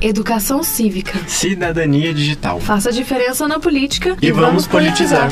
[0.00, 1.18] Educação cívica.
[1.26, 2.60] Cidadania digital.
[2.60, 5.28] Faça diferença na política e, vamos politizar.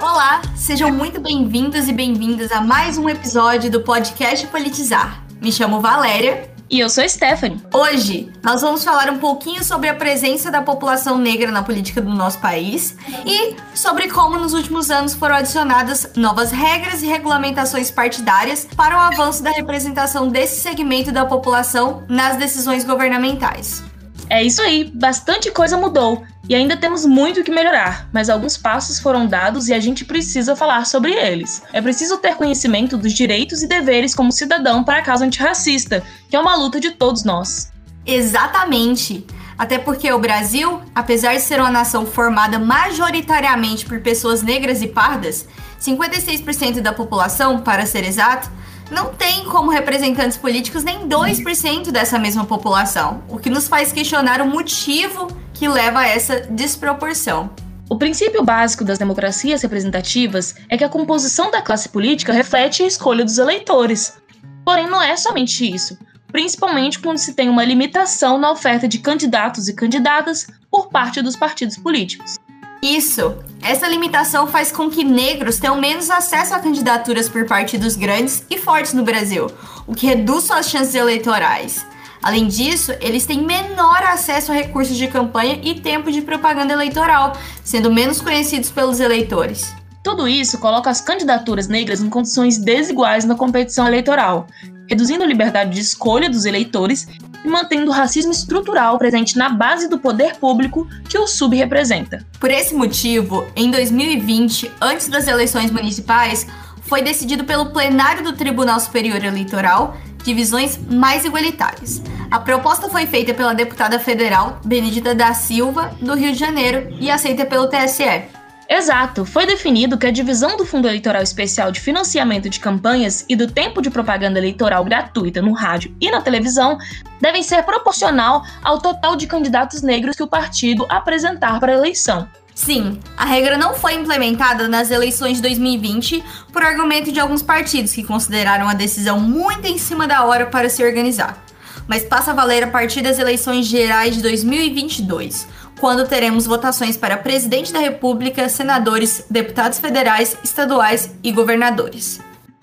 [0.00, 5.22] Olá, sejam muito bem-vindos e bem-vindas a mais um episódio do podcast Politizar.
[5.42, 7.60] Me chamo Valéria e eu sou Stephanie.
[7.74, 12.14] Hoje nós vamos falar um pouquinho sobre a presença da população negra na política do
[12.14, 12.96] nosso país
[13.26, 19.00] e sobre como nos últimos anos foram adicionadas novas regras e regulamentações partidárias para o
[19.00, 23.89] avanço da representação desse segmento da população nas decisões governamentais.
[24.30, 29.00] É isso aí, bastante coisa mudou e ainda temos muito que melhorar, mas alguns passos
[29.00, 31.64] foram dados e a gente precisa falar sobre eles.
[31.72, 36.36] É preciso ter conhecimento dos direitos e deveres como cidadão para a causa antirracista, que
[36.36, 37.72] é uma luta de todos nós.
[38.06, 39.26] Exatamente.
[39.58, 44.86] Até porque o Brasil, apesar de ser uma nação formada majoritariamente por pessoas negras e
[44.86, 45.46] pardas,
[45.80, 48.48] 56% da população, para ser exato,
[48.90, 54.40] não tem como representantes políticos nem 2% dessa mesma população, o que nos faz questionar
[54.40, 57.50] o motivo que leva a essa desproporção.
[57.88, 62.86] O princípio básico das democracias representativas é que a composição da classe política reflete a
[62.86, 64.16] escolha dos eleitores.
[64.64, 65.98] Porém, não é somente isso,
[66.30, 71.34] principalmente quando se tem uma limitação na oferta de candidatos e candidatas por parte dos
[71.34, 72.36] partidos políticos.
[72.82, 73.36] Isso.
[73.62, 78.56] Essa limitação faz com que negros tenham menos acesso a candidaturas por partidos grandes e
[78.56, 79.48] fortes no Brasil,
[79.86, 81.84] o que reduz suas chances eleitorais.
[82.22, 87.34] Além disso, eles têm menor acesso a recursos de campanha e tempo de propaganda eleitoral,
[87.62, 89.74] sendo menos conhecidos pelos eleitores.
[90.02, 94.46] Tudo isso coloca as candidaturas negras em condições desiguais na competição eleitoral,
[94.88, 97.06] reduzindo a liberdade de escolha dos eleitores
[97.44, 102.24] mantendo o racismo estrutural presente na base do poder público que o SUB representa.
[102.38, 106.46] Por esse motivo, em 2020, antes das eleições municipais,
[106.82, 112.02] foi decidido pelo plenário do Tribunal Superior Eleitoral divisões mais igualitárias.
[112.30, 117.10] A proposta foi feita pela deputada federal Benedita da Silva, do Rio de Janeiro, e
[117.10, 118.39] aceita pelo TSE.
[118.72, 123.34] Exato, foi definido que a divisão do Fundo Eleitoral Especial de Financiamento de Campanhas e
[123.34, 126.78] do tempo de propaganda eleitoral gratuita no rádio e na televisão
[127.20, 132.28] devem ser proporcional ao total de candidatos negros que o partido apresentar para a eleição.
[132.54, 136.22] Sim, a regra não foi implementada nas eleições de 2020
[136.52, 140.68] por argumento de alguns partidos que consideraram a decisão muito em cima da hora para
[140.68, 141.44] se organizar,
[141.88, 147.16] mas passa a valer a partir das eleições gerais de 2022 quando teremos votações para
[147.16, 152.20] presidente da República, senadores, deputados federais, estaduais e governadores.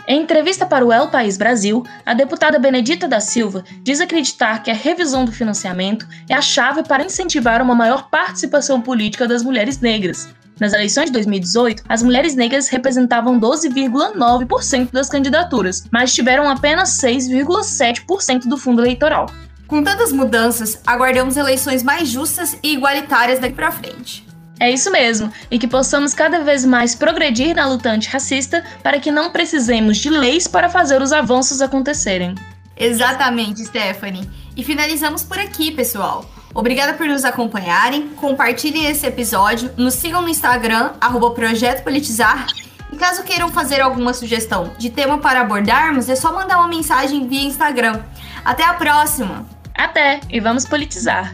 [0.07, 4.72] Em entrevista para o El País Brasil, a deputada Benedita da Silva diz acreditar que
[4.72, 9.81] a revisão do financiamento é a chave para incentivar uma maior participação política das mulheres
[9.81, 10.29] negras.
[10.59, 18.47] Nas eleições de 2018, as mulheres negras representavam 12,9% das candidaturas, mas tiveram apenas 6,7%
[18.47, 19.28] do fundo eleitoral.
[19.67, 24.25] Com tantas mudanças, aguardamos eleições mais justas e igualitárias daqui para frente.
[24.59, 29.11] É isso mesmo, e que possamos cada vez mais progredir na luta antirracista para que
[29.11, 32.33] não precisemos de leis para fazer os avanços acontecerem.
[32.75, 34.28] Exatamente, Stephanie.
[34.55, 36.25] E finalizamos por aqui, pessoal.
[36.55, 42.47] Obrigada por nos acompanharem, compartilhem esse episódio, nos sigam no Instagram, arroba Projeto Politizar,
[42.91, 47.28] e caso queiram fazer alguma sugestão de tema para abordarmos, é só mandar uma mensagem
[47.28, 48.01] via Instagram.
[48.44, 49.56] Até a próxima!
[49.77, 51.33] Até e vamos politizar.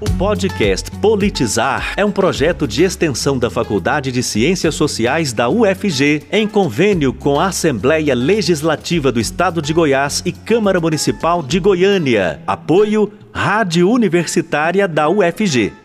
[0.00, 6.24] O podcast Politizar é um projeto de extensão da Faculdade de Ciências Sociais da UFG,
[6.30, 12.42] em convênio com a Assembleia Legislativa do Estado de Goiás e Câmara Municipal de Goiânia.
[12.46, 15.83] Apoio Rádio Universitária da UFG.